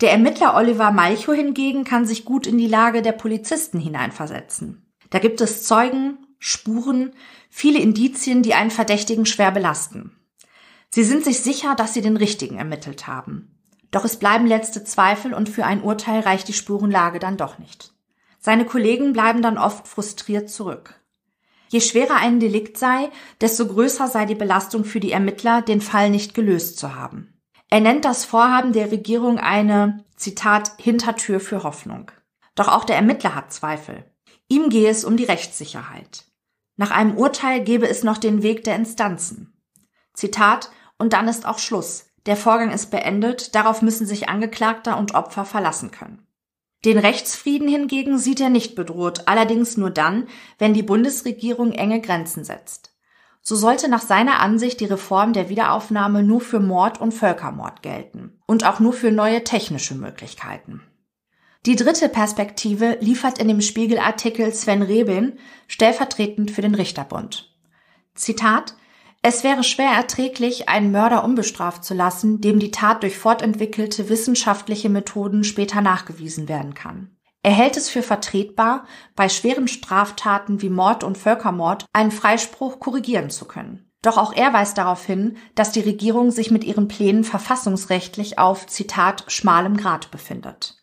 [0.00, 4.86] Der Ermittler Oliver Malchow hingegen kann sich gut in die Lage der Polizisten hineinversetzen.
[5.10, 7.12] Da gibt es Zeugen, Spuren,
[7.50, 10.15] viele Indizien, die einen Verdächtigen schwer belasten.
[10.90, 13.56] Sie sind sich sicher, dass sie den Richtigen ermittelt haben.
[13.90, 17.92] Doch es bleiben letzte Zweifel und für ein Urteil reicht die Spurenlage dann doch nicht.
[18.38, 21.00] Seine Kollegen bleiben dann oft frustriert zurück.
[21.68, 26.10] Je schwerer ein Delikt sei, desto größer sei die Belastung für die Ermittler, den Fall
[26.10, 27.32] nicht gelöst zu haben.
[27.68, 32.12] Er nennt das Vorhaben der Regierung eine, Zitat, Hintertür für Hoffnung.
[32.54, 34.04] Doch auch der Ermittler hat Zweifel.
[34.48, 36.24] Ihm gehe es um die Rechtssicherheit.
[36.76, 39.52] Nach einem Urteil gebe es noch den Weg der Instanzen.
[40.16, 42.06] Zitat, und dann ist auch Schluss.
[42.26, 46.26] Der Vorgang ist beendet, darauf müssen sich Angeklagter und Opfer verlassen können.
[46.84, 50.26] Den Rechtsfrieden hingegen sieht er nicht bedroht, allerdings nur dann,
[50.58, 52.92] wenn die Bundesregierung enge Grenzen setzt.
[53.42, 58.40] So sollte nach seiner Ansicht die Reform der Wiederaufnahme nur für Mord und Völkermord gelten
[58.46, 60.82] und auch nur für neue technische Möglichkeiten.
[61.64, 67.52] Die dritte Perspektive liefert in dem Spiegelartikel Sven Rebin, stellvertretend für den Richterbund.
[68.14, 68.74] Zitat
[69.28, 74.88] es wäre schwer erträglich, einen Mörder unbestraft zu lassen, dem die Tat durch fortentwickelte wissenschaftliche
[74.88, 77.10] Methoden später nachgewiesen werden kann.
[77.42, 78.86] Er hält es für vertretbar,
[79.16, 83.90] bei schweren Straftaten wie Mord und Völkermord einen Freispruch korrigieren zu können.
[84.00, 88.68] Doch auch er weist darauf hin, dass die Regierung sich mit ihren Plänen verfassungsrechtlich auf,
[88.68, 90.76] Zitat, schmalem Grad befindet.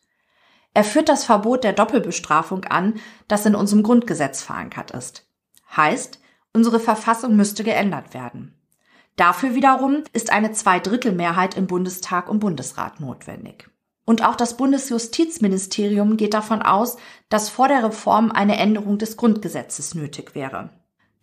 [0.74, 2.96] Er führt das Verbot der Doppelbestrafung an,
[3.30, 5.30] das in unserem Grundgesetz verankert ist.
[5.78, 6.20] Heißt,
[6.54, 8.56] unsere Verfassung müsste geändert werden.
[9.16, 13.70] Dafür wiederum ist eine Zweidrittelmehrheit im Bundestag und Bundesrat notwendig.
[14.06, 16.98] Und auch das Bundesjustizministerium geht davon aus,
[17.30, 20.72] dass vor der Reform eine Änderung des Grundgesetzes nötig wäre.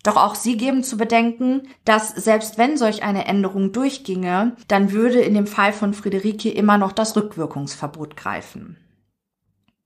[0.03, 5.21] Doch auch sie geben zu bedenken, dass selbst wenn solch eine Änderung durchginge, dann würde
[5.21, 8.77] in dem Fall von Friederike immer noch das Rückwirkungsverbot greifen.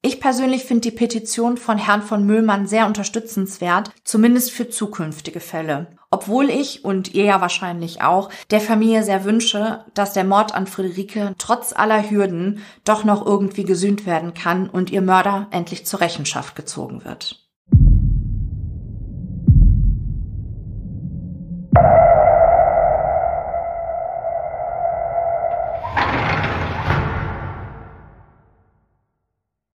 [0.06, 5.98] Ich persönlich finde die Petition von Herrn von Müllmann sehr unterstützenswert, zumindest für zukünftige Fälle.
[6.12, 10.68] Obwohl ich, und ihr ja wahrscheinlich auch, der Familie sehr wünsche, dass der Mord an
[10.68, 16.02] Friederike trotz aller Hürden doch noch irgendwie gesühnt werden kann und ihr Mörder endlich zur
[16.02, 17.44] Rechenschaft gezogen wird.